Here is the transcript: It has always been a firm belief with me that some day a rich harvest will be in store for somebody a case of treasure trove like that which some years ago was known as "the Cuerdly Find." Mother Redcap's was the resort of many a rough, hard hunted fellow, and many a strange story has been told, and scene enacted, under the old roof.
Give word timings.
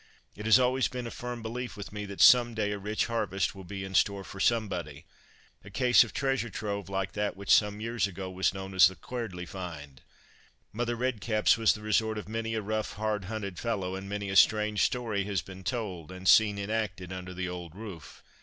It 0.35 0.45
has 0.47 0.57
always 0.57 0.87
been 0.87 1.05
a 1.05 1.11
firm 1.11 1.43
belief 1.43 1.77
with 1.77 1.93
me 1.93 2.05
that 2.05 2.21
some 2.21 2.55
day 2.55 2.71
a 2.71 2.79
rich 2.79 3.05
harvest 3.05 3.53
will 3.53 3.63
be 3.63 3.83
in 3.83 3.93
store 3.93 4.23
for 4.23 4.39
somebody 4.39 5.05
a 5.63 5.69
case 5.69 6.03
of 6.03 6.11
treasure 6.11 6.49
trove 6.49 6.89
like 6.89 7.11
that 7.11 7.37
which 7.37 7.53
some 7.53 7.79
years 7.79 8.07
ago 8.07 8.27
was 8.31 8.51
known 8.51 8.73
as 8.73 8.87
"the 8.87 8.95
Cuerdly 8.95 9.45
Find." 9.45 10.01
Mother 10.73 10.95
Redcap's 10.95 11.55
was 11.55 11.73
the 11.73 11.83
resort 11.83 12.17
of 12.17 12.27
many 12.27 12.55
a 12.55 12.63
rough, 12.63 12.93
hard 12.93 13.25
hunted 13.25 13.59
fellow, 13.59 13.93
and 13.93 14.09
many 14.09 14.31
a 14.31 14.35
strange 14.35 14.81
story 14.81 15.25
has 15.25 15.43
been 15.43 15.63
told, 15.63 16.11
and 16.11 16.27
scene 16.27 16.57
enacted, 16.57 17.13
under 17.13 17.35
the 17.35 17.47
old 17.47 17.75
roof. 17.75 18.23